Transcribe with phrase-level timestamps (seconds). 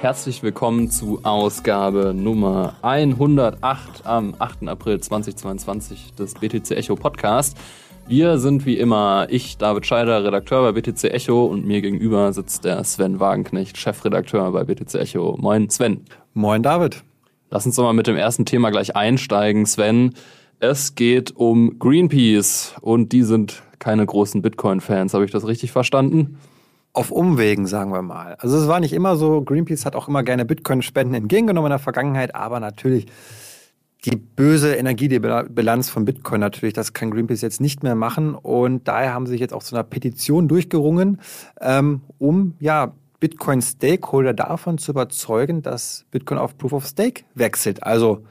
[0.00, 4.66] Herzlich willkommen zu Ausgabe Nummer 108 am 8.
[4.66, 7.54] April 2022 des BTC Echo Podcast.
[8.08, 12.64] Wir sind wie immer ich, David Scheider, Redakteur bei BTC Echo und mir gegenüber sitzt
[12.64, 15.36] der Sven Wagenknecht, Chefredakteur bei BTC Echo.
[15.38, 16.06] Moin Sven.
[16.32, 17.04] Moin David.
[17.50, 20.14] Lass uns doch mal mit dem ersten Thema gleich einsteigen, Sven.
[20.60, 25.12] Es geht um Greenpeace und die sind keine großen Bitcoin-Fans.
[25.12, 26.38] Habe ich das richtig verstanden?
[26.92, 28.36] Auf Umwegen, sagen wir mal.
[28.40, 29.42] Also es war nicht immer so.
[29.42, 33.06] Greenpeace hat auch immer gerne Bitcoin-Spenden entgegengenommen in der Vergangenheit, aber natürlich
[34.04, 38.34] die böse Energiebilanz von Bitcoin natürlich, das kann Greenpeace jetzt nicht mehr machen.
[38.34, 41.20] Und daher haben sie sich jetzt auch zu einer Petition durchgerungen,
[41.60, 47.82] ähm, um ja Bitcoin-Stakeholder davon zu überzeugen, dass Bitcoin auf Proof of Stake wechselt.
[47.82, 48.24] Also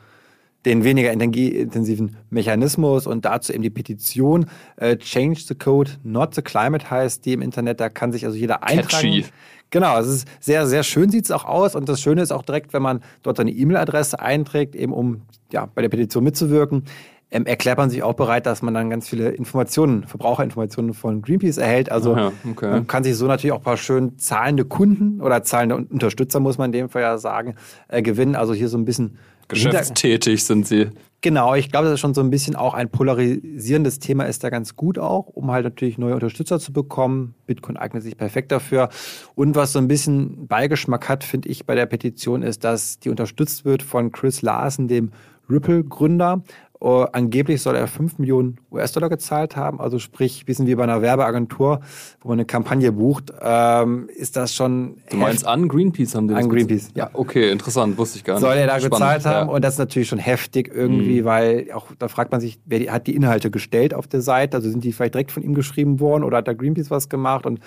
[0.65, 6.41] den weniger energieintensiven Mechanismus und dazu eben die Petition äh, Change the Code, not the
[6.41, 7.79] climate heißt die im Internet.
[7.79, 8.87] Da kann sich also jeder eintragen.
[8.89, 9.25] Catchy.
[9.71, 12.41] Genau, es ist sehr, sehr schön sieht es auch aus und das Schöne ist auch
[12.41, 16.85] direkt, wenn man dort seine E-Mail-Adresse einträgt, eben um ja, bei der Petition mitzuwirken,
[17.31, 21.57] ähm, erklärt man sich auch bereit, dass man dann ganz viele Informationen, Verbraucherinformationen von Greenpeace
[21.57, 21.91] erhält.
[21.91, 22.71] Also ja, okay.
[22.71, 26.57] man kann sich so natürlich auch ein paar schön zahlende Kunden oder zahlende Unterstützer, muss
[26.57, 27.53] man in dem Fall ja sagen,
[27.87, 28.35] äh, gewinnen.
[28.35, 30.89] Also hier so ein bisschen Geschäftstätig sind sie.
[31.21, 34.49] Genau, ich glaube, das ist schon so ein bisschen auch ein polarisierendes Thema ist da
[34.49, 37.35] ganz gut auch, um halt natürlich neue Unterstützer zu bekommen.
[37.45, 38.87] Bitcoin eignet sich perfekt dafür.
[39.35, 43.09] Und was so ein bisschen Beigeschmack hat, finde ich, bei der Petition ist, dass die
[43.09, 45.11] unterstützt wird von Chris Larsen, dem
[45.49, 46.41] Ripple-Gründer.
[46.81, 49.81] Uh, angeblich soll er 5 Millionen US-Dollar gezahlt haben.
[49.81, 51.81] Also sprich, wissen wir bei einer Werbeagentur,
[52.21, 54.95] wo man eine Kampagne bucht, ähm, ist das schon.
[55.09, 57.09] Du meinst an Greenpeace haben die An Greenpeace, ja.
[57.11, 58.43] Okay, interessant, wusste ich gar nicht.
[58.43, 59.49] Soll er da Spannend, gezahlt haben?
[59.49, 59.55] Ja.
[59.55, 61.25] Und das ist natürlich schon heftig irgendwie, mhm.
[61.25, 64.55] weil auch da fragt man sich, wer hat die Inhalte gestellt auf der Seite?
[64.55, 67.45] Also sind die vielleicht direkt von ihm geschrieben worden oder hat da Greenpeace was gemacht?
[67.45, 67.59] Und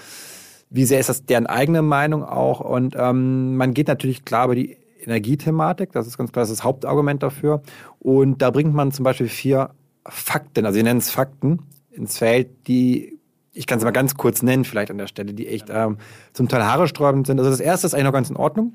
[0.71, 2.61] wie sehr ist das deren eigene Meinung auch?
[2.61, 5.93] Und ähm, man geht natürlich klar über die Energiethematik.
[5.93, 7.63] Das ist ganz klar das, das Hauptargument dafür.
[7.99, 9.71] Und da bringt man zum Beispiel vier
[10.07, 13.19] Fakten, also sie nennen es Fakten, ins Feld, die
[13.55, 15.99] ich kann es mal ganz kurz nennen, vielleicht an der Stelle, die echt ähm,
[16.33, 17.39] zum Teil haaresträubend sind.
[17.39, 18.73] Also das erste ist eigentlich noch ganz in Ordnung.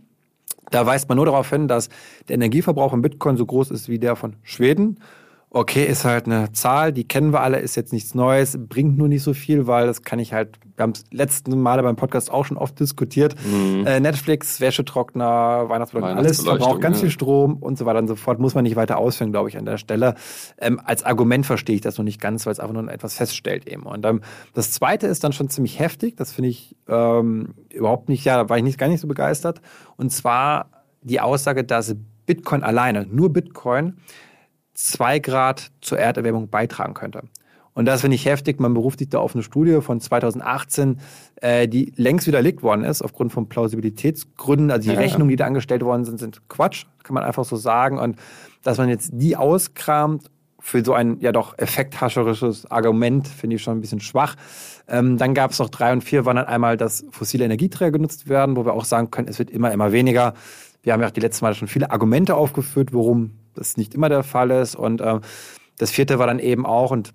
[0.70, 1.90] Da weist man nur darauf hin, dass
[2.28, 5.00] der Energieverbrauch in Bitcoin so groß ist wie der von Schweden
[5.50, 9.08] okay, ist halt eine Zahl, die kennen wir alle, ist jetzt nichts Neues, bringt nur
[9.08, 12.30] nicht so viel, weil das kann ich halt, wir haben es letzten Male beim Podcast
[12.30, 13.36] auch schon oft diskutiert.
[13.46, 13.88] Mhm.
[13.88, 17.02] Äh, Netflix, Wäschetrockner, Weihnachtsbeleuchtung, alles verbraucht ganz ja.
[17.04, 18.40] viel Strom und so weiter und so fort.
[18.40, 20.16] Muss man nicht weiter ausführen, glaube ich, an der Stelle.
[20.58, 23.68] Ähm, als Argument verstehe ich das noch nicht ganz, weil es einfach nur etwas feststellt
[23.68, 23.84] eben.
[23.84, 24.22] Und ähm,
[24.54, 28.50] das zweite ist dann schon ziemlich heftig, das finde ich ähm, überhaupt nicht, ja, da
[28.50, 29.62] war ich nicht, gar nicht so begeistert.
[29.96, 30.72] Und zwar
[31.02, 33.96] die Aussage, dass Bitcoin alleine, nur Bitcoin,
[34.78, 37.24] zwei Grad zur Erderwärmung beitragen könnte.
[37.74, 38.60] Und das finde ich heftig.
[38.60, 41.00] Man beruft sich da auf eine Studie von 2018,
[41.42, 44.72] äh, die längst widerlegt worden ist, aufgrund von Plausibilitätsgründen.
[44.72, 47.56] Also die ja, Rechnungen, die da angestellt worden sind, sind Quatsch, kann man einfach so
[47.56, 48.00] sagen.
[48.00, 48.18] Und
[48.64, 50.30] dass man jetzt die auskramt
[50.60, 54.36] für so ein ja doch effekthascherisches Argument, finde ich schon ein bisschen schwach.
[54.88, 58.28] Ähm, dann gab es noch drei und vier, wann dann einmal, dass fossile Energieträger genutzt
[58.28, 60.34] werden, wo wir auch sagen können, es wird immer, immer weniger.
[60.82, 64.10] Wir haben ja auch die letzten Mal schon viele Argumente aufgeführt, warum das nicht immer
[64.10, 64.76] der Fall ist.
[64.76, 65.20] Und äh,
[65.78, 67.14] das vierte war dann eben auch, und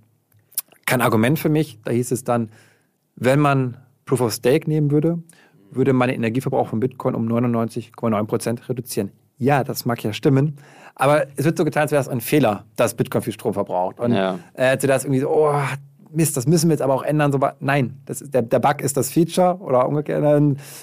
[0.87, 2.51] kein Argument für mich, da hieß es dann,
[3.17, 5.19] wenn man Proof of Stake nehmen würde,
[5.71, 9.11] würde man den Energieverbrauch von Bitcoin um 99,9 Prozent reduzieren.
[9.39, 10.57] Ja, das mag ja stimmen,
[10.95, 13.99] aber es wird so getan, als wäre es ein Fehler, dass Bitcoin viel Strom verbraucht.
[13.99, 14.39] Und ja.
[14.55, 15.55] äh, als das irgendwie so, oh,
[16.15, 17.33] Mist, das müssen wir jetzt aber auch ändern.
[17.33, 20.23] So, nein, das ist, der, der Bug ist das Feature oder umgekehrt.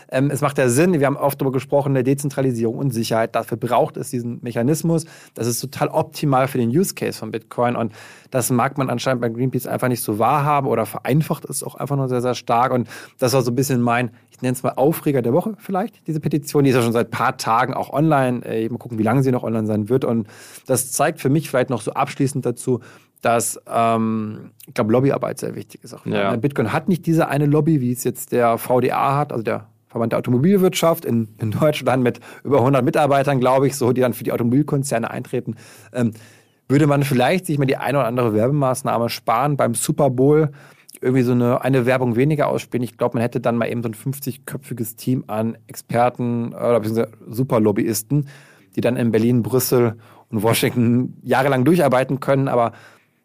[0.10, 3.36] Ähm, es macht ja Sinn, wir haben oft darüber gesprochen, der Dezentralisierung und Sicherheit.
[3.36, 5.06] Dafür braucht es diesen Mechanismus.
[5.34, 7.76] Das ist total optimal für den Use Case von Bitcoin.
[7.76, 7.94] Und
[8.32, 11.96] das mag man anscheinend bei Greenpeace einfach nicht so wahrhaben oder vereinfacht es auch einfach
[11.96, 12.72] nur sehr, sehr stark.
[12.72, 16.08] Und das war so ein bisschen mein, ich nenne es mal Aufreger der Woche vielleicht,
[16.08, 16.64] diese Petition.
[16.64, 18.46] Die ist ja schon seit ein paar Tagen auch online.
[18.46, 20.06] Äh, mal gucken, wie lange sie noch online sein wird.
[20.06, 20.28] Und
[20.66, 22.80] das zeigt für mich vielleicht noch so abschließend dazu,
[23.22, 25.94] dass, ähm, ich glaube, Lobbyarbeit sehr wichtig ist.
[25.94, 26.36] Auch ja.
[26.36, 30.13] Bitcoin hat nicht diese eine Lobby, wie es jetzt der VDA hat, also der Verband
[30.13, 34.24] der Automobilwirtschaft in, in Deutschland mit über 100 Mitarbeitern, glaube ich, so, die dann für
[34.24, 35.56] die Automobilkonzerne eintreten.
[35.94, 36.13] Ähm,
[36.68, 40.51] würde man vielleicht sich mal die eine oder andere Werbemaßnahme sparen beim Super Bowl,
[41.01, 42.83] irgendwie so eine, eine Werbung weniger ausspielen.
[42.83, 47.12] Ich glaube, man hätte dann mal eben so ein 50-köpfiges Team an Experten oder beziehungsweise
[47.27, 48.27] Superlobbyisten,
[48.75, 49.95] die dann in Berlin, Brüssel
[50.30, 52.74] und Washington jahrelang durcharbeiten können, aber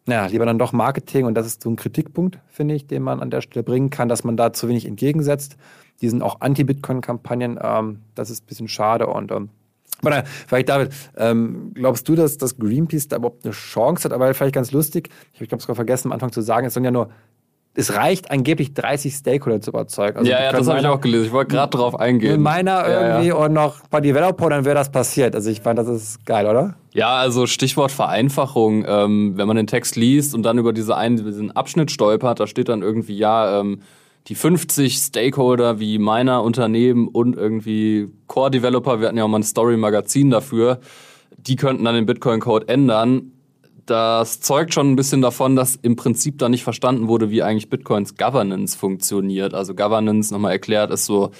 [0.05, 3.19] naja, lieber dann doch Marketing und das ist so ein Kritikpunkt, finde ich, den man
[3.21, 5.57] an der Stelle bringen kann, dass man da zu wenig entgegensetzt.
[6.01, 9.49] Die sind auch Anti-Bitcoin-Kampagnen, ähm, das ist ein bisschen schade und ähm,
[10.03, 14.13] aber vielleicht, David, ähm, glaubst du, dass, dass Greenpeace da überhaupt eine Chance hat?
[14.13, 16.83] Aber vielleicht ganz lustig, ich habe es gerade vergessen, am Anfang zu sagen, es sollen
[16.83, 17.09] ja nur
[17.77, 20.17] es reicht angeblich 30 Stakeholder zu überzeugen.
[20.17, 21.25] Also ja, ja, das habe ich auch gelesen.
[21.25, 22.41] Ich wollte gerade drauf eingehen.
[22.41, 23.45] Meiner irgendwie ja, ja.
[23.45, 25.35] und noch paar Developer, dann wäre das passiert.
[25.35, 26.75] Also ich fand, das ist geil, oder?
[26.93, 28.85] Ja, also Stichwort Vereinfachung.
[28.87, 32.47] Ähm, wenn man den Text liest und dann über diese einen, diesen Abschnitt stolpert, da
[32.47, 33.81] steht dann irgendwie, ja, ähm,
[34.27, 39.43] die 50 Stakeholder wie meiner Unternehmen und irgendwie Core-Developer, wir hatten ja auch mal ein
[39.43, 40.79] Story-Magazin dafür,
[41.37, 43.33] die könnten dann den Bitcoin-Code ändern
[43.85, 47.69] das zeugt schon ein bisschen davon, dass im Prinzip da nicht verstanden wurde, wie eigentlich
[47.69, 49.53] Bitcoins Governance funktioniert.
[49.53, 51.31] Also Governance, nochmal erklärt, ist so,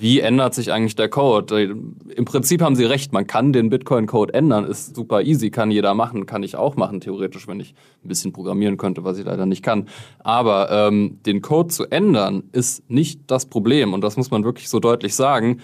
[0.00, 1.76] wie ändert sich eigentlich der Code?
[2.14, 5.92] Im Prinzip haben sie recht, man kann den Bitcoin-Code ändern, ist super easy, kann jeder
[5.94, 7.74] machen, kann ich auch machen, theoretisch, wenn ich
[8.04, 9.88] ein bisschen programmieren könnte, was ich leider nicht kann.
[10.20, 14.68] Aber ähm, den Code zu ändern, ist nicht das Problem und das muss man wirklich
[14.68, 15.58] so deutlich sagen.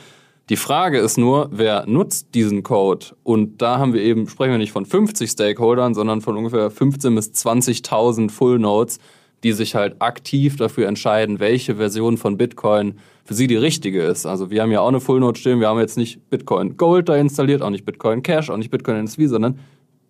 [0.51, 3.07] Die Frage ist nur, wer nutzt diesen Code?
[3.23, 7.15] Und da haben wir eben, sprechen wir nicht von 50 Stakeholdern, sondern von ungefähr 15.000
[7.15, 8.99] bis 20.000 Full Nodes,
[9.43, 14.27] die sich halt aktiv dafür entscheiden, welche Version von Bitcoin für sie die richtige ist.
[14.27, 17.09] Also wir haben ja auch eine Full Node stehen, wir haben jetzt nicht Bitcoin Gold
[17.09, 19.59] da installiert, auch nicht Bitcoin Cash, auch nicht Bitcoin NSV, sondern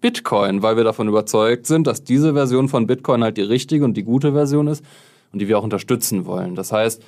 [0.01, 3.97] Bitcoin, weil wir davon überzeugt sind, dass diese Version von Bitcoin halt die richtige und
[3.97, 4.85] die gute Version ist
[5.33, 6.57] und die wir auch unterstützen wollen.
[6.57, 7.03] Das heißt,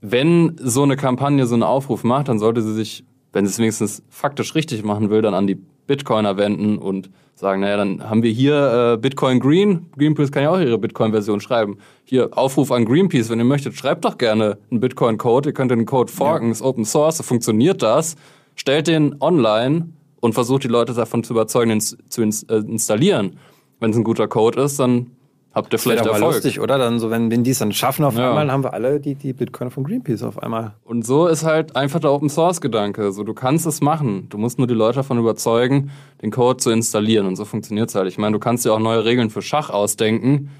[0.00, 3.58] wenn so eine Kampagne so einen Aufruf macht, dann sollte sie sich, wenn sie es
[3.58, 8.22] wenigstens faktisch richtig machen will, dann an die Bitcoiner wenden und sagen, naja, dann haben
[8.22, 9.86] wir hier äh, Bitcoin Green.
[9.96, 11.78] Greenpeace kann ja auch ihre Bitcoin-Version schreiben.
[12.04, 15.50] Hier, Aufruf an Greenpeace, wenn ihr möchtet, schreibt doch gerne einen Bitcoin-Code.
[15.50, 16.52] Ihr könnt den Code forken, ja.
[16.52, 18.16] ist Open Source, so funktioniert das.
[18.54, 19.90] Stellt den online
[20.20, 23.38] und versucht die Leute davon zu überzeugen, den zu äh, installieren.
[23.80, 25.10] Wenn es ein guter Code ist, dann
[25.56, 26.34] habt ihr vielleicht Erfolg.
[26.34, 26.76] lustig, oder?
[26.76, 28.28] Dann so, wenn, wenn die es dann schaffen auf ja.
[28.28, 30.74] einmal, dann haben wir alle die, die Bitcoin von Greenpeace auf einmal.
[30.84, 33.10] Und so ist halt einfach der Open Source Gedanke.
[33.10, 34.28] So, du kannst es machen.
[34.28, 37.26] Du musst nur die Leute davon überzeugen, den Code zu installieren.
[37.26, 38.06] Und so funktioniert es halt.
[38.06, 40.50] Ich meine, du kannst dir auch neue Regeln für Schach ausdenken.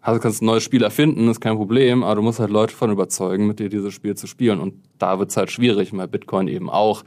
[0.00, 2.92] Also kannst ein neues Spiel erfinden, ist kein Problem, aber du musst halt Leute davon
[2.92, 4.60] überzeugen, mit dir dieses Spiel zu spielen.
[4.60, 7.02] Und da wird es halt schwierig, bei Bitcoin eben auch.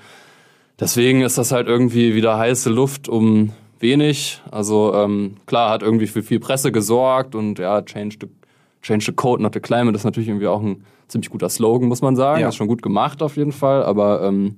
[0.80, 4.42] Deswegen ist das halt irgendwie wieder heiße Luft, um wenig.
[4.52, 8.28] Also ähm, klar, hat irgendwie für viel Presse gesorgt und ja, change the,
[8.82, 12.02] change the code, not the climate ist natürlich irgendwie auch ein ziemlich guter Slogan, muss
[12.02, 12.42] man sagen.
[12.42, 12.50] Ja.
[12.50, 14.58] ist schon gut gemacht auf jeden Fall, aber ähm,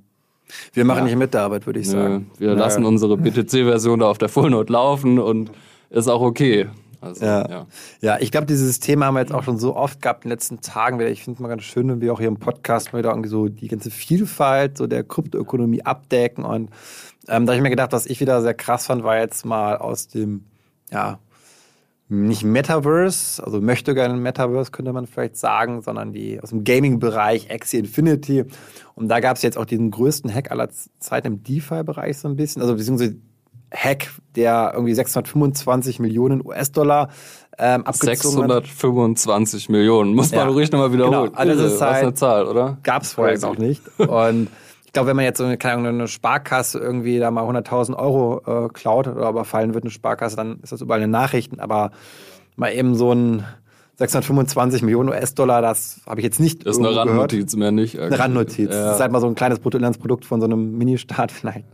[0.72, 2.30] wir machen ja, nicht mit der Arbeit, würde ich sagen.
[2.38, 2.60] Wir naja.
[2.60, 5.50] lassen unsere BTC-Version da auf der Full Note laufen und
[5.90, 6.68] ist auch okay.
[7.04, 7.48] Also, ja.
[7.48, 7.66] ja.
[8.00, 10.36] ja, ich glaube, dieses Thema haben wir jetzt auch schon so oft gehabt in den
[10.36, 10.98] letzten Tagen.
[11.00, 13.28] Ich finde es mal ganz schön, wenn wir auch hier im Podcast mal wieder irgendwie
[13.28, 16.44] so die ganze Vielfalt so der Kryptoökonomie abdecken.
[16.44, 16.70] Und
[17.28, 19.76] ähm, da habe ich mir gedacht, was ich wieder sehr krass fand, war jetzt mal
[19.76, 20.44] aus dem,
[20.90, 21.18] ja,
[22.08, 27.50] nicht Metaverse, also möchte gerne Metaverse, könnte man vielleicht sagen, sondern die aus dem Gaming-Bereich,
[27.50, 28.44] Axie Infinity.
[28.94, 30.68] Und da gab es jetzt auch diesen größten Hack aller
[30.98, 32.60] Zeiten im DeFi-Bereich so ein bisschen.
[32.60, 33.16] Also beziehungsweise
[33.72, 37.08] Hack, der irgendwie 625 Millionen US-Dollar
[37.58, 40.46] ähm, abgezogen 625 Millionen, muss man ja.
[40.46, 41.30] ruhig nochmal wiederholen.
[41.30, 41.38] Genau.
[41.38, 42.78] Also das ist halt, eine Zahl, oder?
[42.82, 43.82] Gab es vorher noch nicht.
[43.98, 44.48] Und
[44.94, 48.66] glaube, wenn man jetzt so eine, keine Ahnung, eine Sparkasse irgendwie da mal 100.000 Euro
[48.66, 51.60] äh, klaut oder überfallen wird, eine Sparkasse, dann ist das überall in den Nachrichten.
[51.60, 51.90] Aber
[52.56, 53.44] mal eben so ein
[53.96, 57.56] 625 Millionen US-Dollar, das habe ich jetzt nicht Das ist eine Randnotiz gehört.
[57.56, 57.98] mehr nicht.
[57.98, 58.70] Eine Randnotiz.
[58.70, 58.86] Ja.
[58.86, 61.66] Das ist halt mal so ein kleines Bruttoinlandsprodukt von so einem Ministaat vielleicht.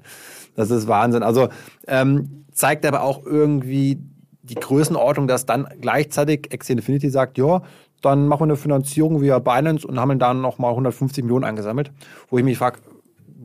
[0.57, 1.23] Das ist Wahnsinn.
[1.23, 1.49] Also
[1.87, 3.99] ähm, zeigt aber auch irgendwie
[4.43, 7.63] die Größenordnung, dass dann gleichzeitig Axie Infinity sagt, ja,
[8.03, 11.93] dann machen wir eine Finanzierung via Binance und haben dann nochmal 150 Millionen eingesammelt,
[12.31, 12.81] wo ich mich frage,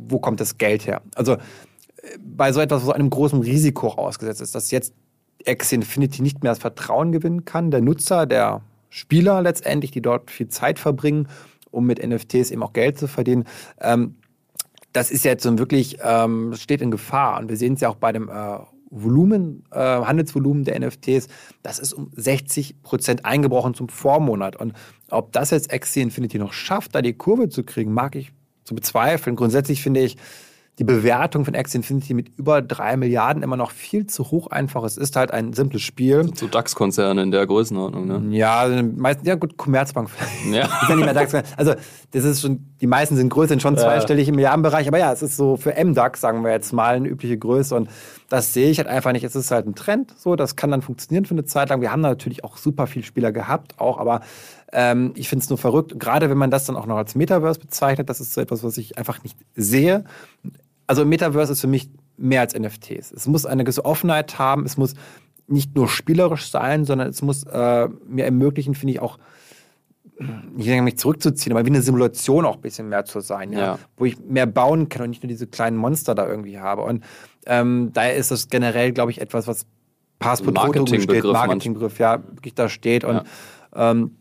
[0.08, 1.02] wo kommt das Geld her?
[1.16, 1.38] Also äh,
[2.20, 4.94] bei so etwas, wo so einem großen Risiko ausgesetzt ist, dass jetzt
[5.48, 10.32] Axie Infinity nicht mehr das Vertrauen gewinnen kann, der Nutzer, der Spieler letztendlich, die dort
[10.32, 11.28] viel Zeit verbringen,
[11.72, 13.46] um mit NFTs eben auch Geld zu verdienen,
[13.82, 14.16] ähm,
[14.94, 17.40] das ist jetzt so wirklich, ähm, steht in Gefahr.
[17.40, 18.60] Und wir sehen es ja auch bei dem äh,
[18.90, 21.28] Volumen, äh, Handelsvolumen der NFTs,
[21.64, 24.56] das ist um 60 Prozent eingebrochen zum Vormonat.
[24.56, 24.74] Und
[25.10, 28.32] ob das jetzt Axie Infinity noch schafft, da die Kurve zu kriegen, mag ich
[28.66, 29.36] zu bezweifeln.
[29.36, 30.18] Grundsätzlich finde ich,
[30.78, 34.84] die Bewertung von Axie Infinity mit über drei Milliarden immer noch viel zu hoch einfach.
[34.84, 36.34] Es ist halt ein simples Spiel.
[36.34, 38.36] Zu DAX-Konzerne in der Größenordnung, ne?
[38.36, 38.68] Ja,
[38.98, 40.10] meistens, ja gut, Commerzbank
[40.52, 40.64] Ja.
[40.66, 41.34] ist ja nicht mehr DAX.
[41.56, 41.76] Also,
[42.12, 44.90] das ist schon, die meisten sind größer, sind schon zweistellig im Milliardenbereich.
[44.90, 47.74] Aber ja, es ist so für MDAX, sagen wir jetzt mal, eine übliche Größe.
[47.74, 47.90] Und
[48.30, 49.24] das sehe ich halt einfach nicht.
[49.24, 50.14] Es ist halt ein Trend.
[50.18, 51.82] So, das kann dann funktionieren für eine Zeit lang.
[51.82, 54.22] Wir haben da natürlich auch super viele Spieler gehabt, auch, aber
[54.72, 57.60] ähm, ich finde es nur verrückt, gerade wenn man das dann auch noch als Metaverse
[57.60, 60.04] bezeichnet, das ist so etwas, was ich einfach nicht sehe
[60.88, 63.12] also Metaverse ist für mich mehr als NFTs.
[63.12, 64.94] Es muss eine gewisse Offenheit haben, es muss
[65.48, 69.20] nicht nur spielerisch sein, sondern es muss äh, mir ermöglichen, finde ich auch,
[70.58, 73.60] ich denke, mich zurückzuziehen, aber wie eine Simulation auch ein bisschen mehr zu sein, ja?
[73.60, 73.80] ja.
[73.98, 76.84] wo ich mehr bauen kann und nicht nur diese kleinen Monster da irgendwie habe.
[76.84, 77.04] Und
[77.46, 79.66] ähm, daher ist das generell, glaube ich, etwas, was
[80.20, 83.04] Pass pro Marketing steht, Marketingbegriff, ja, wirklich da steht.
[83.04, 83.24] Und ja
[83.76, 84.18] Ähm,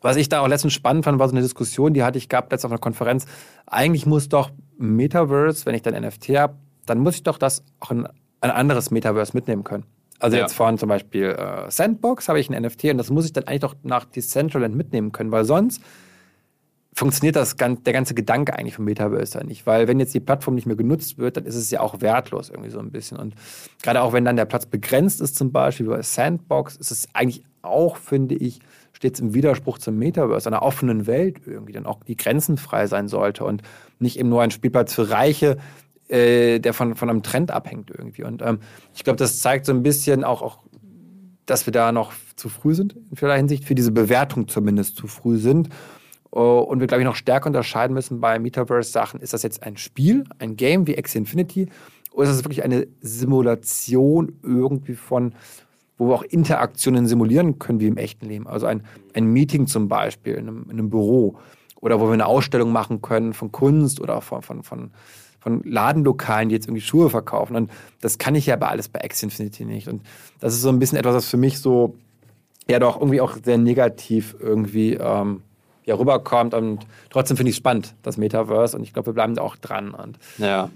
[0.00, 2.50] was ich da auch letztens spannend fand, war so eine Diskussion, die hatte ich gehabt
[2.50, 3.26] letztens auf einer Konferenz.
[3.66, 6.54] Eigentlich muss doch Metaverse, wenn ich dann NFT habe,
[6.86, 8.08] dann muss ich doch das auch in
[8.40, 9.84] ein anderes Metaverse mitnehmen können.
[10.18, 10.42] Also ja.
[10.42, 13.44] jetzt von zum Beispiel äh, Sandbox habe ich ein NFT und das muss ich dann
[13.44, 15.80] eigentlich doch nach Decentraland mitnehmen können, weil sonst
[16.94, 19.66] funktioniert das der ganze Gedanke eigentlich vom Metaverse ja nicht.
[19.66, 22.50] Weil wenn jetzt die Plattform nicht mehr genutzt wird, dann ist es ja auch wertlos
[22.50, 23.16] irgendwie so ein bisschen.
[23.18, 23.34] Und
[23.82, 27.42] gerade auch wenn dann der Platz begrenzt ist, zum Beispiel bei Sandbox, ist es eigentlich
[27.62, 28.60] auch, finde ich,
[28.92, 32.86] steht es im Widerspruch zum Metaverse, einer offenen Welt irgendwie, dann auch die Grenzen frei
[32.86, 33.62] sein sollte und
[33.98, 35.56] nicht eben nur ein Spielplatz für Reiche,
[36.08, 38.24] äh, der von, von einem Trend abhängt irgendwie.
[38.24, 38.58] Und ähm,
[38.94, 40.58] ich glaube, das zeigt so ein bisschen auch, auch,
[41.46, 45.06] dass wir da noch zu früh sind, in vielerlei Hinsicht, für diese Bewertung zumindest zu
[45.06, 45.70] früh sind.
[46.34, 49.20] Uh, und wir, glaube ich, noch stärker unterscheiden müssen bei Metaverse-Sachen.
[49.20, 51.68] Ist das jetzt ein Spiel, ein Game wie X Infinity?
[52.12, 55.34] Oder ist das wirklich eine Simulation irgendwie von,
[55.98, 58.46] wo wir auch Interaktionen simulieren können wie im echten Leben?
[58.46, 61.36] Also ein, ein Meeting zum Beispiel in einem, in einem Büro.
[61.82, 64.90] Oder wo wir eine Ausstellung machen können von Kunst oder von, von, von,
[65.38, 67.56] von Ladenlokalen, die jetzt irgendwie Schuhe verkaufen.
[67.56, 67.70] Und
[68.00, 69.88] das kann ich ja bei alles bei X Infinity nicht.
[69.88, 70.02] Und
[70.40, 71.96] das ist so ein bisschen etwas, was für mich so,
[72.70, 75.42] ja doch irgendwie auch sehr negativ irgendwie ähm,
[75.84, 76.54] ja, rüberkommt.
[76.54, 78.76] Und trotzdem finde ich es spannend, das Metaverse.
[78.76, 79.92] Und ich glaube, wir bleiben da auch dran.
[79.92, 80.70] Und ja.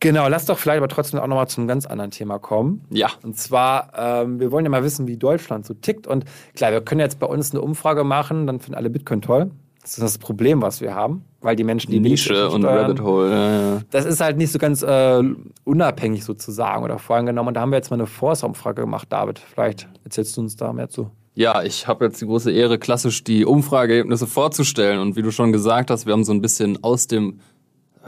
[0.00, 2.84] Genau, lass doch vielleicht aber trotzdem auch nochmal zu einem ganz anderen Thema kommen.
[2.90, 3.08] Ja.
[3.22, 6.06] Und zwar, ähm, wir wollen ja mal wissen, wie Deutschland so tickt.
[6.06, 9.50] Und klar, wir können jetzt bei uns eine Umfrage machen, dann finden alle Bitcoin toll.
[9.80, 13.00] Das ist das Problem, was wir haben, weil die Menschen, die Nische und steuern, Rabbit
[13.02, 13.80] Hole, ja, ja.
[13.92, 15.22] das ist halt nicht so ganz äh,
[15.62, 17.48] unabhängig sozusagen oder voreingenommen.
[17.48, 19.38] Und da haben wir jetzt mal eine Force-Umfrage gemacht, David.
[19.38, 21.12] Vielleicht erzählst du uns da mehr zu.
[21.38, 24.98] Ja, ich habe jetzt die große Ehre, klassisch die Umfrageergebnisse vorzustellen.
[25.00, 27.40] Und wie du schon gesagt hast, wir haben so ein bisschen aus dem,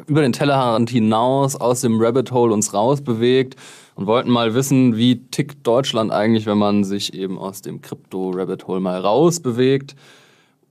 [0.06, 3.56] über den Tellerrand hinaus, aus dem Rabbit Hole uns rausbewegt
[3.96, 8.66] und wollten mal wissen, wie tickt Deutschland eigentlich, wenn man sich eben aus dem Krypto-Rabbit
[8.66, 9.94] Hole mal rausbewegt.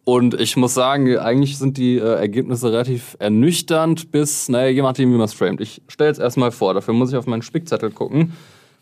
[0.04, 5.12] Und ich muss sagen, eigentlich sind die äh, Ergebnisse relativ ernüchternd bis, naja, je nachdem,
[5.14, 5.62] wie man es framet.
[5.62, 8.34] Ich stelle jetzt erstmal vor, dafür muss ich auf meinen Spickzettel gucken.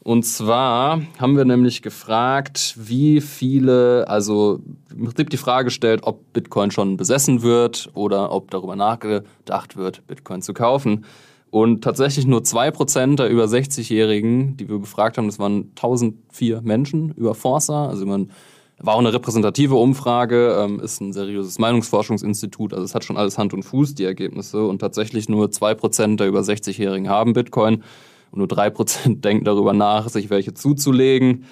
[0.05, 4.59] Und zwar haben wir nämlich gefragt, wie viele, also
[4.91, 10.05] im Prinzip die Frage gestellt, ob Bitcoin schon besessen wird oder ob darüber nachgedacht wird,
[10.05, 11.05] Bitcoin zu kaufen.
[11.49, 16.61] Und tatsächlich nur zwei Prozent der über 60-Jährigen, die wir gefragt haben, das waren 1004
[16.61, 18.29] Menschen über Forza, also man
[18.77, 23.39] war auch eine repräsentative Umfrage, ähm, ist ein seriöses Meinungsforschungsinstitut, also es hat schon alles
[23.39, 24.67] Hand und Fuß, die Ergebnisse.
[24.67, 27.81] Und tatsächlich nur zwei Prozent der über 60-Jährigen haben Bitcoin
[28.31, 31.45] und nur drei Prozent denken darüber nach, sich welche zuzulegen.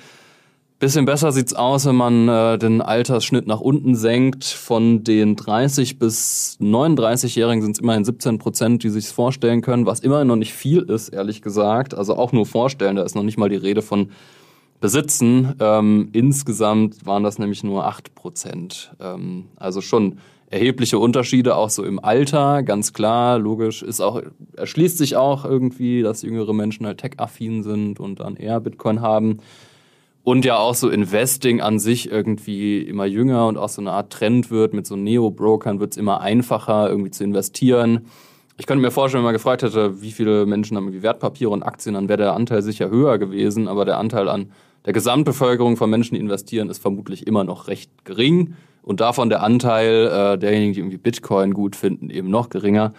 [0.79, 4.43] Bisschen besser sieht's aus, wenn man äh, den Altersschnitt nach unten senkt.
[4.43, 10.01] Von den 30 bis 39-Jährigen sind es immerhin 17 Prozent, die sich's vorstellen können, was
[10.01, 11.93] immerhin noch nicht viel ist, ehrlich gesagt.
[11.93, 14.09] Also auch nur vorstellen, da ist noch nicht mal die Rede von
[14.81, 15.53] besitzen.
[15.61, 18.93] Ähm, insgesamt waren das nämlich nur 8 Prozent.
[18.99, 20.17] Ähm, also schon
[20.53, 24.21] erhebliche Unterschiede, auch so im Alter, ganz klar, logisch, ist auch,
[24.55, 29.39] erschließt sich auch irgendwie, dass jüngere Menschen halt tech-affin sind und dann eher Bitcoin haben.
[30.23, 34.13] Und ja auch so Investing an sich irgendwie immer jünger und auch so eine Art
[34.13, 34.73] Trend wird.
[34.73, 38.05] Mit so Neo-Brokern wird es immer einfacher, irgendwie zu investieren.
[38.57, 41.63] Ich könnte mir vorstellen, wenn man gefragt hätte, wie viele Menschen haben irgendwie Wertpapiere und
[41.63, 43.67] Aktien, dann wäre der Anteil sicher höher gewesen.
[43.67, 44.51] Aber der Anteil an
[44.85, 49.41] der Gesamtbevölkerung von Menschen, die investieren, ist vermutlich immer noch recht gering und davon der
[49.41, 52.93] Anteil äh, derjenigen, die irgendwie Bitcoin gut finden, eben noch geringer.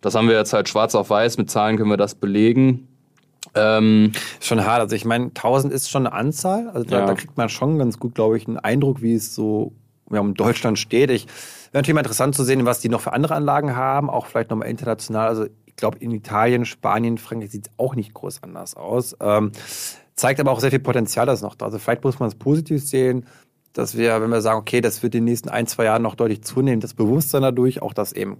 [0.00, 2.86] Das haben wir jetzt halt schwarz auf weiß, mit Zahlen können wir das belegen.
[3.54, 4.80] Ähm, schon hart.
[4.80, 6.68] Also ich meine, 1000 ist schon eine Anzahl.
[6.68, 7.06] Also da, ja.
[7.06, 9.72] da kriegt man schon ganz gut, glaube ich, einen Eindruck, wie es so
[10.10, 11.10] ja, um Deutschland steht.
[11.10, 14.26] Ich wäre natürlich mal interessant zu sehen, was die noch für andere Anlagen haben, auch
[14.26, 15.28] vielleicht nochmal international.
[15.28, 19.16] Also ich glaube, in Italien, Spanien, Frankreich sieht es auch nicht groß anders aus.
[19.20, 19.52] Ähm,
[20.14, 21.66] zeigt aber auch sehr viel Potenzial, das noch da.
[21.66, 23.24] Also vielleicht muss man es positiv sehen
[23.72, 26.14] dass wir, wenn wir sagen, okay, das wird in den nächsten ein, zwei Jahren noch
[26.14, 28.38] deutlich zunehmen, das Bewusstsein dadurch, auch dass eben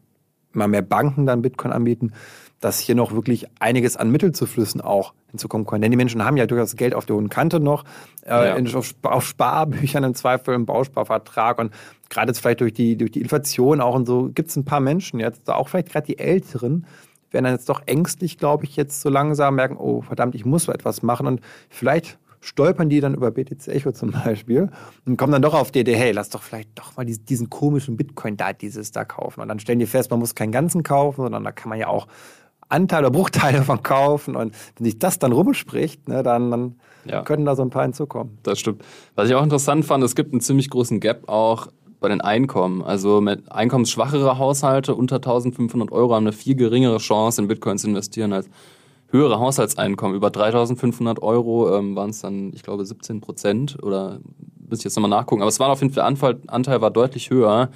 [0.53, 2.13] immer mehr Banken dann Bitcoin anbieten,
[2.61, 5.81] dass hier noch wirklich einiges an Mittelzuflüssen auch hinzukommen kann.
[5.81, 7.85] Denn die Menschen haben ja durchaus Geld auf der hohen Kante noch,
[8.25, 8.55] äh, ja.
[8.57, 11.73] in, auf, auf, Sparbüchern im Zweifel, im Bausparvertrag und
[12.11, 14.81] gerade jetzt vielleicht durch die, durch die Inflation auch und so gibt es ein paar
[14.81, 16.87] Menschen jetzt, auch vielleicht gerade die Älteren,
[17.31, 20.65] werden dann jetzt doch ängstlich, glaube ich, jetzt so langsam merken, oh verdammt, ich muss
[20.65, 24.71] so etwas machen und vielleicht stolpern die dann über BTC Echo zum Beispiel
[25.07, 27.97] und kommen dann doch auf die Idee, hey, lass doch vielleicht doch mal diesen komischen
[27.97, 29.41] Bitcoin da, dieses da kaufen.
[29.41, 31.89] Und dann stellen die fest, man muss keinen ganzen kaufen, sondern da kann man ja
[31.89, 32.07] auch
[32.69, 34.37] Anteile oder Bruchteile von kaufen.
[34.37, 37.23] Und wenn sich das dann rumspricht, ne, dann, dann ja.
[37.23, 38.39] können da so ein paar hinzukommen.
[38.43, 38.83] Das stimmt.
[39.15, 41.69] Was ich auch interessant fand, es gibt einen ziemlich großen Gap auch
[42.01, 42.83] bei den Einkommen.
[42.83, 47.89] Also mit einkommensschwachere Haushalte unter 1500 Euro haben eine viel geringere Chance, in Bitcoin zu
[47.89, 48.49] investieren als
[49.11, 50.17] höhere Haushaltseinkommen.
[50.17, 54.21] Über 3500 Euro ähm, waren es dann, ich glaube, 17 Prozent oder
[54.69, 55.43] muss ich jetzt nochmal nachgucken.
[55.43, 57.71] Aber es war auf jeden Fall, Anteil, Anteil war deutlich höher.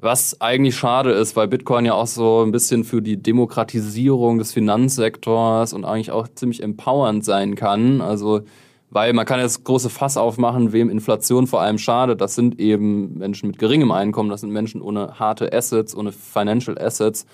[0.00, 4.52] Was eigentlich schade ist, weil Bitcoin ja auch so ein bisschen für die Demokratisierung des
[4.52, 8.00] Finanzsektors und eigentlich auch ziemlich empowernd sein kann.
[8.00, 8.42] Also,
[8.90, 12.20] weil man kann jetzt große Fass aufmachen, wem Inflation vor allem schadet.
[12.20, 16.78] Das sind eben Menschen mit geringem Einkommen, das sind Menschen ohne harte Assets, ohne Financial
[16.78, 17.26] Assets,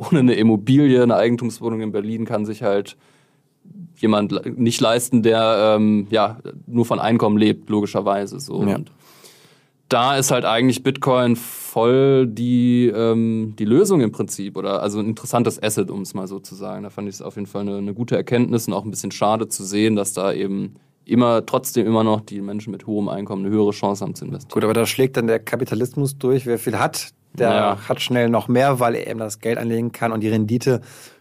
[0.00, 2.96] ohne eine Immobilie, eine Eigentumswohnung in Berlin kann sich halt
[3.96, 8.64] jemand nicht leisten, der ähm, ja nur von Einkommen lebt, logischerweise so.
[8.64, 8.76] Ja.
[8.76, 8.90] Und
[9.90, 15.06] da ist halt eigentlich Bitcoin voll die, ähm, die Lösung im Prinzip oder also ein
[15.06, 16.84] interessantes Asset, um es mal so zu sagen.
[16.84, 19.10] Da fand ich es auf jeden Fall eine, eine, gute Erkenntnis und auch ein bisschen
[19.10, 23.44] schade zu sehen, dass da eben immer trotzdem immer noch die Menschen mit hohem Einkommen
[23.44, 24.54] eine höhere Chance haben zu investieren.
[24.54, 26.46] Gut, aber da schlägt dann der Kapitalismus durch.
[26.46, 27.78] Wer viel hat, der ja.
[27.88, 30.80] hat schnell noch mehr, weil er eben das Geld anlegen kann und die Rendite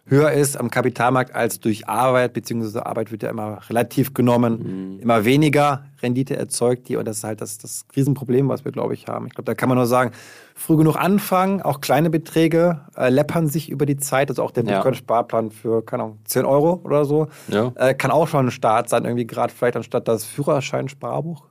[0.09, 4.99] höher ist am Kapitalmarkt als durch Arbeit, beziehungsweise Arbeit wird ja immer relativ genommen, mhm.
[5.01, 8.93] immer weniger Rendite erzeugt die und das ist halt das, das Riesenproblem, was wir, glaube
[8.93, 9.27] ich, haben.
[9.27, 10.11] Ich glaube, da kann man nur sagen,
[10.55, 14.63] früh genug anfangen, auch kleine Beträge äh, läppern sich über die Zeit, also auch der
[14.63, 17.71] Bitcoin-Sparplan für, keine Ahnung, 10 Euro oder so, ja.
[17.75, 21.45] äh, kann auch schon ein Start sein, irgendwie gerade vielleicht anstatt das Führerschein-Sparbuch.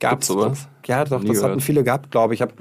[0.00, 0.68] Gab es sowas?
[0.86, 1.50] Ja, doch, Nie das gehört.
[1.52, 2.40] hatten viele gehabt, glaube ich.
[2.40, 2.54] Hab,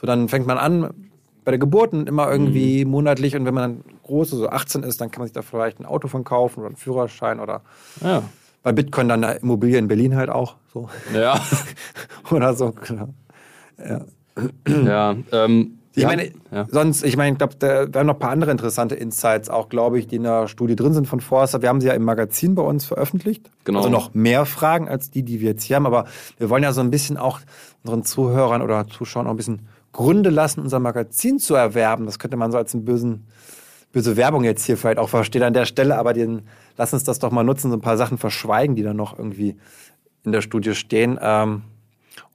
[0.00, 1.10] so, dann fängt man an,
[1.44, 2.90] bei der Geburt immer irgendwie mhm.
[2.90, 5.80] monatlich und wenn man dann groß, so 18 ist, dann kann man sich da vielleicht
[5.80, 7.62] ein Auto von kaufen oder einen Führerschein oder
[8.02, 8.22] ja.
[8.62, 10.56] bei Bitcoin dann eine Immobilie in Berlin halt auch.
[10.72, 10.88] So.
[11.14, 11.40] Ja.
[12.30, 13.08] oder so, genau.
[13.78, 14.00] Ja.
[14.66, 16.66] Ja, ähm, ich ja, meine, ja.
[16.70, 19.98] sonst, ich meine, ich glaube, wir haben noch ein paar andere interessante Insights, auch glaube
[19.98, 21.62] ich, die in der Studie drin sind von Forster.
[21.62, 23.50] Wir haben sie ja im Magazin bei uns veröffentlicht.
[23.64, 23.80] Genau.
[23.80, 25.86] Also noch mehr Fragen als die, die wir jetzt hier haben.
[25.86, 26.06] Aber
[26.38, 27.40] wir wollen ja so ein bisschen auch
[27.82, 29.66] unseren Zuhörern oder Zuschauern auch ein bisschen
[30.00, 32.06] Gründe lassen, unser Magazin zu erwerben.
[32.06, 33.26] Das könnte man so als eine bösen,
[33.92, 37.18] böse Werbung jetzt hier vielleicht auch verstehen an der Stelle, aber den, lass uns das
[37.18, 39.56] doch mal nutzen, so ein paar Sachen verschweigen, die da noch irgendwie
[40.24, 41.18] in der Studie stehen.
[41.20, 41.64] Ähm,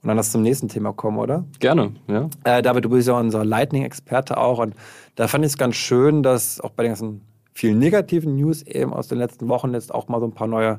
[0.00, 1.44] und dann lass zum nächsten Thema kommen, oder?
[1.58, 2.30] Gerne, ja.
[2.44, 4.60] Äh, David, du bist ja unser Lightning-Experte auch.
[4.60, 4.76] Und
[5.16, 8.94] da fand ich es ganz schön, dass auch bei den ganzen vielen negativen News eben
[8.94, 10.78] aus den letzten Wochen jetzt auch mal so ein paar neue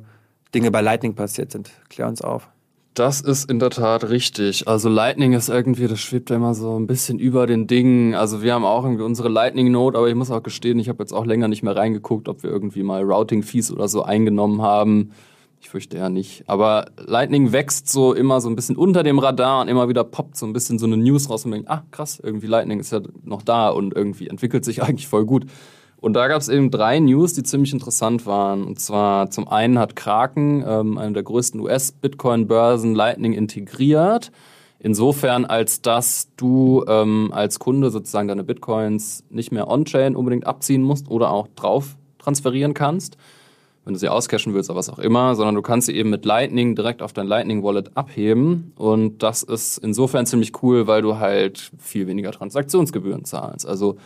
[0.56, 1.70] Dinge bei Lightning passiert sind.
[1.90, 2.48] Klär uns auf.
[2.98, 4.68] Das ist in der Tat richtig.
[4.68, 8.16] Also Lightning ist irgendwie, das schwebt ja immer so ein bisschen über den Dingen.
[8.16, 11.04] Also wir haben auch irgendwie unsere Lightning Note, aber ich muss auch gestehen, ich habe
[11.04, 14.64] jetzt auch länger nicht mehr reingeguckt, ob wir irgendwie mal Routing Fees oder so eingenommen
[14.64, 15.12] haben.
[15.62, 16.50] Ich fürchte ja nicht.
[16.50, 20.36] Aber Lightning wächst so immer so ein bisschen unter dem Radar und immer wieder poppt
[20.36, 23.02] so ein bisschen so eine News raus und denkt, ah krass, irgendwie Lightning ist ja
[23.24, 25.46] noch da und irgendwie entwickelt sich eigentlich voll gut.
[26.00, 28.64] Und da gab es eben drei News, die ziemlich interessant waren.
[28.64, 34.32] Und zwar zum einen hat Kraken, ähm, eine der größten US-Bitcoin-Börsen, Lightning integriert.
[34.80, 40.84] Insofern, als dass du ähm, als Kunde sozusagen deine Bitcoins nicht mehr on-chain unbedingt abziehen
[40.84, 43.18] musst oder auch drauf transferieren kannst,
[43.84, 46.26] wenn du sie auscashen willst oder was auch immer, sondern du kannst sie eben mit
[46.26, 48.74] Lightning direkt auf dein Lightning Wallet abheben.
[48.76, 53.66] Und das ist insofern ziemlich cool, weil du halt viel weniger Transaktionsgebühren zahlst.
[53.66, 53.98] Also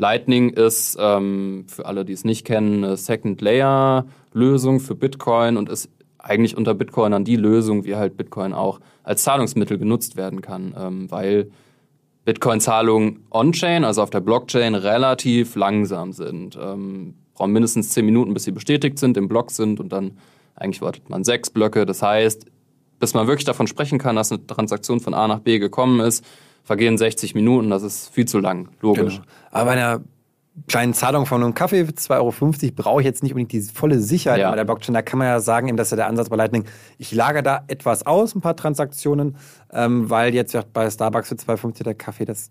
[0.00, 5.90] Lightning ist ähm, für alle, die es nicht kennen, eine Second-Layer-Lösung für Bitcoin und ist
[6.18, 11.10] eigentlich unter Bitcoinern die Lösung, wie halt Bitcoin auch als Zahlungsmittel genutzt werden kann, ähm,
[11.10, 11.50] weil
[12.24, 16.58] Bitcoin-Zahlungen on-chain, also auf der Blockchain, relativ langsam sind.
[16.60, 20.18] Ähm, brauchen mindestens zehn Minuten, bis sie bestätigt sind, im Block sind und dann
[20.54, 21.86] eigentlich wartet man sechs Blöcke.
[21.86, 22.46] Das heißt,
[22.98, 26.24] bis man wirklich davon sprechen kann, dass eine Transaktion von A nach B gekommen ist,
[26.64, 29.16] vergehen 60 Minuten, das ist viel zu lang, logisch.
[29.16, 29.26] Genau.
[29.50, 30.00] Aber bei einer
[30.68, 34.40] kleinen Zahlung von einem Kaffee, 2,50 Euro, brauche ich jetzt nicht unbedingt die volle Sicherheit
[34.40, 34.50] ja.
[34.50, 34.94] bei der Blockchain.
[34.94, 36.64] Da kann man ja sagen, eben, dass ja der Ansatz bei Lightning,
[36.98, 39.36] ich lagere da etwas aus, ein paar Transaktionen,
[39.72, 42.50] ähm, weil jetzt bei Starbucks für 2,50 der Kaffee, das,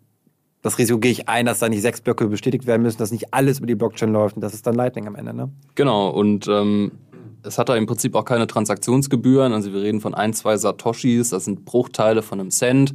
[0.62, 3.34] das Risiko gehe ich ein, dass da nicht sechs Blöcke bestätigt werden müssen, dass nicht
[3.34, 5.50] alles über die Blockchain läuft und das ist dann Lightning am Ende, ne?
[5.76, 6.92] Genau, und ähm,
[7.44, 11.30] es hat da im Prinzip auch keine Transaktionsgebühren, also wir reden von ein, zwei Satoshis,
[11.30, 12.94] das sind Bruchteile von einem Cent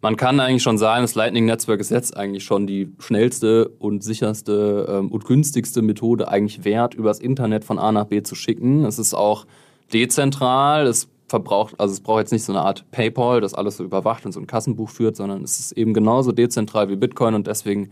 [0.00, 4.86] man kann eigentlich schon sagen, das Lightning-Netzwerk ist jetzt eigentlich schon die schnellste und sicherste
[4.88, 8.84] ähm, und günstigste Methode eigentlich wert, übers Internet von A nach B zu schicken.
[8.84, 9.46] Es ist auch
[9.92, 13.84] dezentral, es verbraucht, also es braucht jetzt nicht so eine Art PayPal, das alles so
[13.84, 17.46] überwacht und so ein Kassenbuch führt, sondern es ist eben genauso dezentral wie Bitcoin und
[17.46, 17.90] deswegen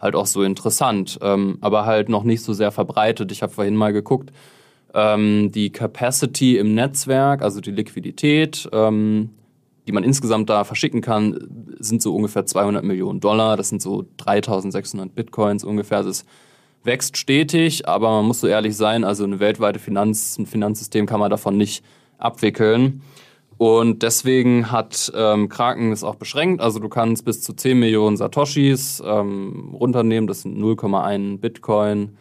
[0.00, 3.32] halt auch so interessant, ähm, aber halt noch nicht so sehr verbreitet.
[3.32, 4.30] Ich habe vorhin mal geguckt,
[4.94, 9.30] ähm, die Capacity im Netzwerk, also die Liquidität, ähm,
[9.86, 11.38] die man insgesamt da verschicken kann,
[11.78, 13.56] sind so ungefähr 200 Millionen Dollar.
[13.56, 16.02] Das sind so 3600 Bitcoins ungefähr.
[16.02, 16.24] Das
[16.82, 21.20] wächst stetig, aber man muss so ehrlich sein, also eine weltweite Finanz, ein Finanzsystem kann
[21.20, 21.84] man davon nicht
[22.18, 23.02] abwickeln.
[23.58, 26.60] Und deswegen hat ähm, Kraken es auch beschränkt.
[26.60, 30.26] Also du kannst bis zu 10 Millionen Satoshis ähm, runternehmen.
[30.26, 32.16] Das sind 0,1 Bitcoin.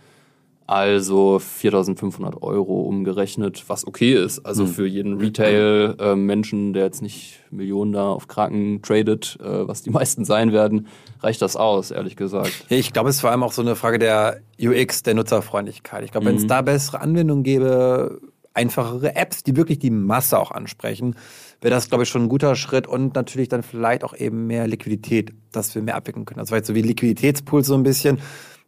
[0.67, 4.39] Also 4.500 Euro umgerechnet, was okay ist.
[4.47, 4.67] Also mhm.
[4.67, 9.89] für jeden Retail-Menschen, äh, der jetzt nicht Millionen da auf Kraken tradet, äh, was die
[9.91, 10.88] meisten sein werden,
[11.21, 12.65] reicht das aus, ehrlich gesagt.
[12.69, 16.04] Ich glaube, es ist vor allem auch so eine Frage der UX, der Nutzerfreundlichkeit.
[16.04, 16.47] Ich glaube, wenn es mhm.
[16.47, 18.19] da bessere Anwendungen gäbe,
[18.56, 21.15] einfachere Apps, die wirklich die Masse auch ansprechen,
[21.62, 24.67] wäre das, glaube ich, schon ein guter Schritt und natürlich dann vielleicht auch eben mehr
[24.67, 26.39] Liquidität, dass wir mehr abwickeln können.
[26.39, 28.19] Also vielleicht so wie Liquiditätspool so ein bisschen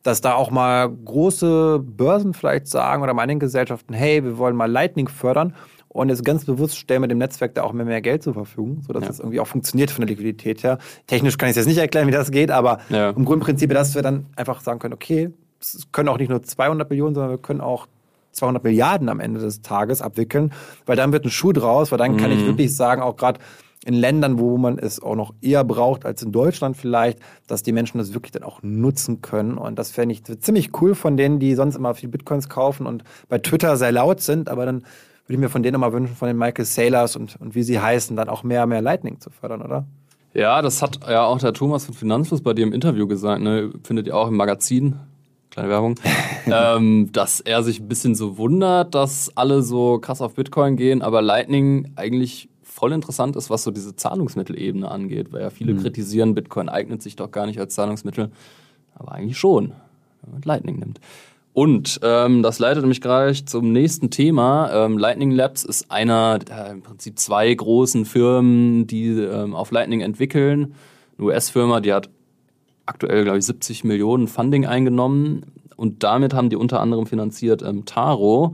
[0.03, 5.07] dass da auch mal große Börsen vielleicht sagen oder Mining-Gesellschaften, hey, wir wollen mal Lightning
[5.07, 5.53] fördern
[5.89, 8.83] und jetzt ganz bewusst stellen wir dem Netzwerk da auch mehr, mehr Geld zur Verfügung,
[8.86, 9.07] sodass ja.
[9.07, 10.77] das irgendwie auch funktioniert von der Liquidität her.
[11.07, 13.10] Technisch kann ich jetzt nicht erklären, wie das geht, aber ja.
[13.10, 16.89] im Grundprinzip, dass wir dann einfach sagen können, okay, es können auch nicht nur 200
[16.89, 17.88] Millionen, sondern wir können auch
[18.33, 20.53] 200 Milliarden am Ende des Tages abwickeln,
[20.86, 22.17] weil dann wird ein Schuh draus, weil dann mhm.
[22.17, 22.47] kann ich mhm.
[22.47, 23.39] wirklich sagen, auch gerade
[23.85, 27.71] in Ländern, wo man es auch noch eher braucht als in Deutschland vielleicht, dass die
[27.71, 29.57] Menschen das wirklich dann auch nutzen können.
[29.57, 33.03] Und das fände ich ziemlich cool von denen, die sonst immer viel Bitcoins kaufen und
[33.29, 34.83] bei Twitter sehr laut sind, aber dann
[35.27, 37.79] würde ich mir von denen immer wünschen, von den Michael Saylors und, und wie sie
[37.79, 39.85] heißen, dann auch mehr, mehr Lightning zu fördern, oder?
[40.33, 43.71] Ja, das hat ja auch der Thomas von Finanzfluss bei dir im Interview gesagt, ne?
[43.83, 44.95] findet ihr auch im Magazin,
[45.49, 45.95] kleine Werbung,
[46.45, 51.01] ähm, dass er sich ein bisschen so wundert, dass alle so krass auf Bitcoin gehen,
[51.01, 55.81] aber Lightning eigentlich voll interessant ist, was so diese Zahlungsmittelebene angeht, weil ja viele mhm.
[55.81, 58.29] kritisieren, Bitcoin eignet sich doch gar nicht als Zahlungsmittel,
[58.93, 59.71] aber eigentlich schon,
[60.21, 60.99] wenn man Lightning nimmt.
[61.53, 64.69] Und ähm, das leitet mich gleich zum nächsten Thema.
[64.71, 70.01] Ähm, Lightning Labs ist einer der im Prinzip zwei großen Firmen, die ähm, auf Lightning
[70.01, 70.75] entwickeln.
[71.17, 72.11] Eine US-Firma, die hat
[72.85, 75.47] aktuell, glaube ich, 70 Millionen Funding eingenommen.
[75.75, 78.53] Und damit haben die unter anderem finanziert ähm, Taro.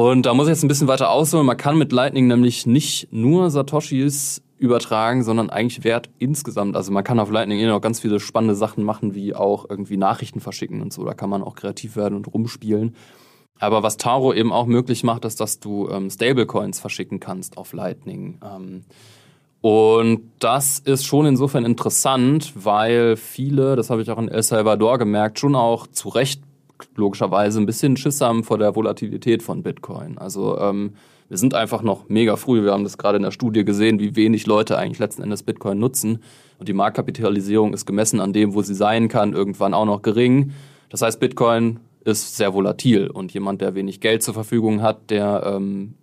[0.00, 1.44] Und da muss ich jetzt ein bisschen weiter ausholen.
[1.44, 6.74] Man kann mit Lightning nämlich nicht nur Satoshis übertragen, sondern eigentlich Wert insgesamt.
[6.74, 9.98] Also man kann auf Lightning eh noch ganz viele spannende Sachen machen, wie auch irgendwie
[9.98, 11.04] Nachrichten verschicken und so.
[11.04, 12.96] Da kann man auch kreativ werden und rumspielen.
[13.58, 17.74] Aber was Taro eben auch möglich macht, ist, dass du ähm, Stablecoins verschicken kannst auf
[17.74, 18.40] Lightning.
[18.42, 18.84] Ähm,
[19.60, 24.96] und das ist schon insofern interessant, weil viele, das habe ich auch in El Salvador
[24.96, 26.40] gemerkt, schon auch zu Recht
[26.96, 30.18] logischerweise ein bisschen Schiss haben vor der Volatilität von Bitcoin.
[30.18, 30.92] Also ähm,
[31.28, 32.64] wir sind einfach noch mega früh.
[32.64, 35.78] Wir haben das gerade in der Studie gesehen, wie wenig Leute eigentlich letzten Endes Bitcoin
[35.78, 36.22] nutzen.
[36.58, 40.52] Und die Marktkapitalisierung ist gemessen an dem, wo sie sein kann, irgendwann auch noch gering.
[40.88, 45.44] Das heißt, Bitcoin ist sehr volatil und jemand, der wenig Geld zur Verfügung hat, der
[45.46, 45.94] ähm,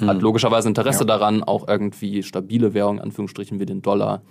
[0.00, 0.06] mhm.
[0.06, 1.06] hat logischerweise Interesse ja.
[1.06, 4.22] daran, auch irgendwie stabile Währung, Anführungsstrichen, wie den Dollar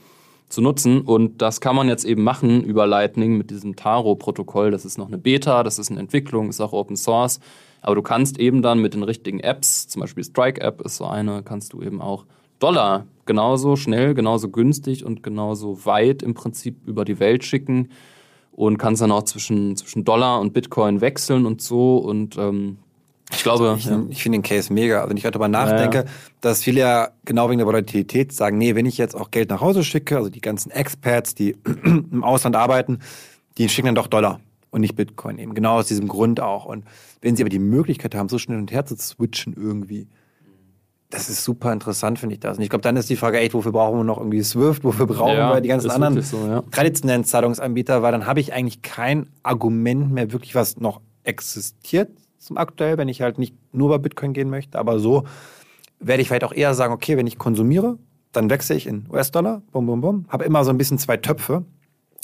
[0.51, 1.01] zu nutzen.
[1.01, 4.71] Und das kann man jetzt eben machen über Lightning mit diesem Taro-Protokoll.
[4.71, 7.39] Das ist noch eine Beta, das ist eine Entwicklung, ist auch Open Source.
[7.81, 11.41] Aber du kannst eben dann mit den richtigen Apps, zum Beispiel Strike-App ist so eine,
[11.41, 12.25] kannst du eben auch
[12.59, 17.89] Dollar genauso schnell, genauso günstig und genauso weit im Prinzip über die Welt schicken
[18.51, 21.97] und kannst dann auch zwischen, zwischen Dollar und Bitcoin wechseln und so.
[21.97, 22.77] Und ähm,
[23.31, 23.75] ich glaube.
[23.77, 24.03] Ich, ja.
[24.09, 24.97] ich finde den Case mega.
[24.97, 26.09] Also wenn ich darüber nachdenke, ja, ja.
[26.41, 29.61] dass viele ja genau wegen der Volatilität sagen, nee, wenn ich jetzt auch Geld nach
[29.61, 31.51] Hause schicke, also die ganzen Expats, die
[31.83, 32.99] im Ausland arbeiten,
[33.57, 34.39] die schicken dann doch Dollar
[34.69, 35.53] und nicht Bitcoin eben.
[35.53, 36.65] Genau aus diesem Grund auch.
[36.65, 36.85] Und
[37.21, 40.07] wenn sie aber die Möglichkeit haben, so schnell und her zu switchen irgendwie,
[41.09, 42.57] das ist super interessant, finde ich das.
[42.57, 45.05] Und ich glaube, dann ist die Frage, echt, wofür brauchen wir noch irgendwie Swift, wofür
[45.05, 46.63] brauchen ja, wir die ganzen anderen so, ja.
[46.71, 52.09] traditionellen Zahlungsanbieter, weil dann habe ich eigentlich kein Argument mehr wirklich, was noch existiert,
[52.41, 55.23] zum aktuell, wenn ich halt nicht nur bei Bitcoin gehen möchte, aber so
[55.99, 57.97] werde ich vielleicht auch eher sagen, okay, wenn ich konsumiere,
[58.31, 61.63] dann wechsle ich in US-Dollar, bum, bum, bum, habe immer so ein bisschen zwei Töpfe.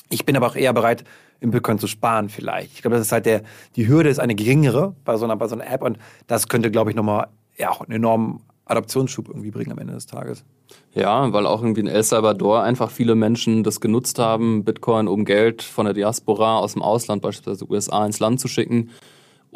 [0.09, 1.03] Ich bin aber auch eher bereit,
[1.39, 2.73] im Bitcoin zu sparen vielleicht.
[2.73, 3.43] Ich glaube, das ist halt der,
[3.75, 6.71] die Hürde ist eine geringere bei so einer, bei so einer App und das könnte,
[6.71, 10.43] glaube ich, nochmal ja, auch einen enormen Adaptionsschub irgendwie bringen am Ende des Tages.
[10.93, 15.25] Ja, weil auch irgendwie in El Salvador einfach viele Menschen das genutzt haben, Bitcoin, um
[15.25, 18.89] Geld von der Diaspora aus dem Ausland, beispielsweise USA, ins Land zu schicken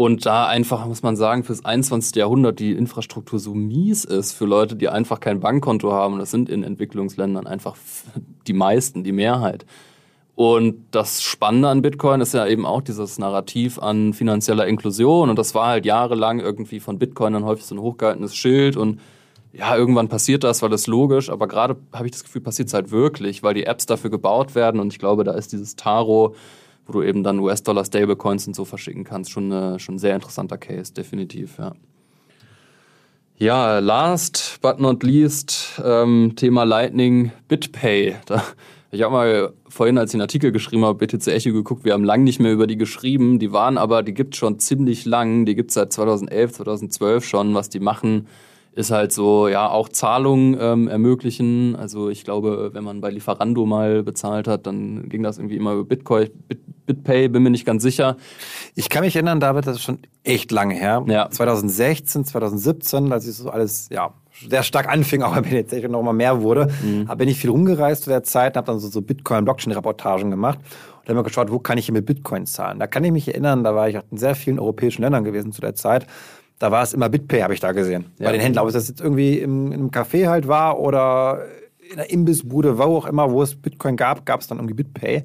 [0.02, 2.16] und da einfach, muss man sagen, fürs 21.
[2.16, 6.14] Jahrhundert die Infrastruktur so mies ist für Leute, die einfach kein Bankkonto haben.
[6.16, 7.78] Und das sind in Entwicklungsländern einfach
[8.48, 9.64] die meisten, die Mehrheit.
[10.34, 15.30] Und das Spannende an Bitcoin ist ja eben auch dieses Narrativ an finanzieller Inklusion.
[15.30, 18.78] Und das war halt jahrelang irgendwie von Bitcoin dann häufig so ein hochgehaltenes Schild.
[18.78, 19.00] Und
[19.54, 21.30] ja, irgendwann passiert das, weil das logisch.
[21.30, 24.56] Aber gerade habe ich das Gefühl, passiert es halt wirklich, weil die Apps dafür gebaut
[24.56, 24.82] werden.
[24.82, 26.34] Und ich glaube, da ist dieses Taro
[26.86, 29.32] wo du eben dann US-Dollar Stablecoins und so verschicken kannst.
[29.32, 31.74] Schon, äh, schon ein sehr interessanter Case, definitiv, ja.
[33.38, 38.16] Ja, last but not least, ähm, Thema Lightning BitPay.
[38.28, 38.44] Da,
[38.92, 42.04] ich habe mal vorhin, als ich einen Artikel geschrieben habe, BTC Echo geguckt, wir haben
[42.04, 43.40] lang nicht mehr über die geschrieben.
[43.40, 45.46] Die waren aber, die gibt schon ziemlich lang.
[45.46, 47.56] Die gibt es seit 2011, 2012 schon.
[47.56, 48.28] Was die machen,
[48.74, 51.76] ist halt so, ja, auch Zahlungen ähm, ermöglichen.
[51.76, 55.74] Also ich glaube, wenn man bei Lieferando mal bezahlt hat, dann ging das irgendwie immer
[55.74, 56.60] über Bitcoin, Bit,
[56.94, 58.18] BitPay, bin mir nicht ganz sicher.
[58.76, 61.04] Ich kann mich erinnern, David, das ist schon echt lange her.
[61.08, 61.30] Ja.
[61.30, 64.14] 2016, 2017, als ich so alles, ja,
[64.50, 67.06] sehr stark anfing, auch bei BTC und noch immer mehr wurde, mhm.
[67.18, 70.60] bin ich viel rumgereist zu der Zeit, habe dann so, so Bitcoin-Blockchain-Reportagen gemacht
[71.00, 72.80] und habe mir geschaut, wo kann ich hier mit Bitcoin zahlen.
[72.80, 75.52] Da kann ich mich erinnern, da war ich auch in sehr vielen europäischen Ländern gewesen
[75.52, 76.08] zu der Zeit.
[76.60, 78.06] Da war es immer BitPay, habe ich da gesehen.
[78.20, 78.28] Ja.
[78.28, 81.46] Bei den Händlern, ob es jetzt irgendwie im, in einem Café halt war oder
[81.92, 85.24] in einer Imbissbude, wo auch immer, wo es Bitcoin gab, gab es dann irgendwie BitPay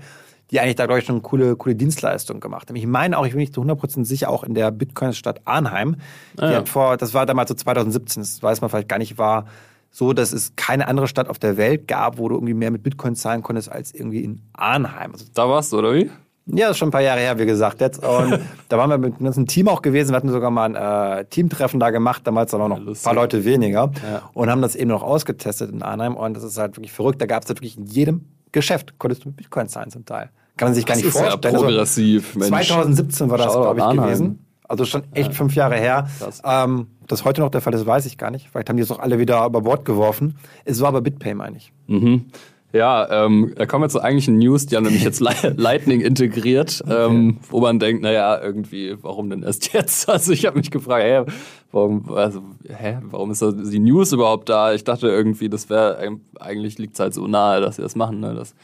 [0.50, 2.76] die eigentlich da, glaube ich, schon coole, coole Dienstleistungen gemacht haben.
[2.76, 5.96] Ich meine auch, ich bin nicht zu 100% sicher, auch in der Bitcoin-Stadt Arnheim.
[6.38, 6.64] Ah, ja.
[6.64, 9.46] vor, das war damals so 2017, das weiß man vielleicht gar nicht, war
[9.90, 12.82] so, dass es keine andere Stadt auf der Welt gab, wo du irgendwie mehr mit
[12.82, 15.12] Bitcoin zahlen konntest, als irgendwie in Arnheim.
[15.12, 16.10] Also, da warst du, oder wie?
[16.48, 18.04] Ja, das ist schon ein paar Jahre her, wie gesagt jetzt.
[18.04, 20.10] Und da waren wir mit einem Team auch gewesen.
[20.10, 23.14] Wir hatten sogar mal ein äh, Teamtreffen da gemacht, damals aber noch ja, ein paar
[23.14, 23.90] Leute weniger.
[24.08, 24.30] Ja.
[24.32, 26.14] Und haben das eben noch ausgetestet in Arnheim.
[26.14, 27.20] Und das ist halt wirklich verrückt.
[27.20, 28.26] Da gab es halt wirklich in jedem
[28.56, 30.30] Geschäft konntest du mit Bitcoin zahlen zum Teil.
[30.56, 31.54] Kann man sich gar nicht vorstellen.
[31.54, 34.46] Ja progressiv, also, 2017 war das, glaube ich, gewesen.
[34.66, 36.08] Also schon echt fünf Jahre her.
[36.42, 38.48] Ähm, das heute noch der Fall ist, weiß ich gar nicht.
[38.50, 40.38] Vielleicht haben die es auch alle wieder über Bord geworfen.
[40.64, 41.70] Es war aber BitPay, meine ich.
[41.86, 42.24] Mhm.
[42.76, 45.20] Ja, ähm, da kommen wir zu eigentlichen News, die haben nämlich jetzt
[45.56, 47.06] Lightning integriert, okay.
[47.06, 50.08] ähm, wo man denkt, naja, irgendwie, warum denn erst jetzt?
[50.08, 51.32] Also ich habe mich gefragt, hä,
[51.72, 54.74] warum, also, hä, warum ist die News überhaupt da?
[54.74, 58.20] Ich dachte irgendwie, das wäre, eigentlich liegt es halt so nahe, dass sie das machen,
[58.20, 58.34] ne?
[58.34, 58.54] dass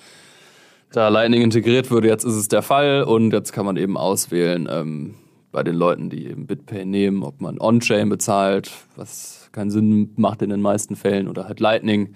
[0.93, 2.09] da Lightning integriert wurde.
[2.09, 5.15] Jetzt ist es der Fall und jetzt kann man eben auswählen ähm,
[5.51, 10.43] bei den Leuten, die eben BitPay nehmen, ob man On-Chain bezahlt, was keinen Sinn macht
[10.43, 12.15] in den meisten Fällen, oder halt Lightning.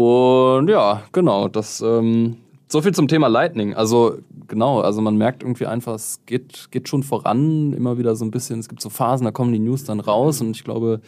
[0.00, 3.74] Und ja, genau, das ähm, so viel zum Thema Lightning.
[3.74, 4.16] Also
[4.48, 8.30] genau, also man merkt irgendwie einfach, es geht, geht schon voran, immer wieder so ein
[8.30, 8.60] bisschen.
[8.60, 11.02] Es gibt so Phasen, da kommen die News dann raus und ich glaube,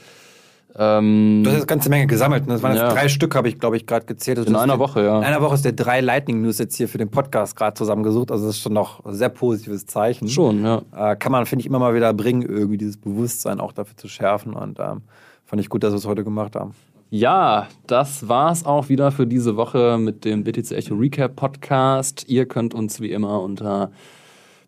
[0.76, 2.46] ähm, du hast eine ganze Menge gesammelt.
[2.46, 2.52] Ne?
[2.52, 2.85] Das waren ja.
[2.85, 4.46] jetzt drei Stück, habe ich, glaube ich, gerade gezählt.
[4.46, 5.16] in einer Woche, ja.
[5.16, 8.31] In einer Woche ist der drei Lightning News jetzt hier für den Podcast gerade zusammengesucht.
[8.31, 10.28] Also das ist schon noch ein sehr positives Zeichen.
[10.28, 10.83] Schon, ja.
[10.94, 14.09] Äh, kann man, finde ich, immer mal wieder bringen, irgendwie dieses Bewusstsein auch dafür zu
[14.09, 14.52] schärfen.
[14.52, 15.00] Und ähm,
[15.46, 16.74] fand ich gut, dass wir es heute gemacht haben.
[17.14, 22.25] Ja, das war's auch wieder für diese Woche mit dem BTC Echo Recap Podcast.
[22.27, 23.92] Ihr könnt uns wie immer unter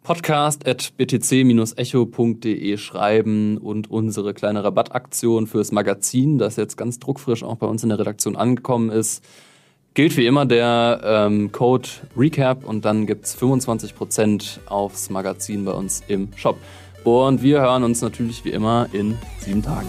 [0.03, 7.83] podcast.btc-echo.de schreiben und unsere kleine Rabattaktion fürs Magazin, das jetzt ganz druckfrisch auch bei uns
[7.83, 9.25] in der Redaktion angekommen ist,
[9.95, 16.03] gilt wie immer der ähm, Code RECAP und dann gibt's 25% aufs Magazin bei uns
[16.09, 16.59] im Shop.
[17.05, 19.89] Und wir hören uns natürlich wie immer in sieben Tagen.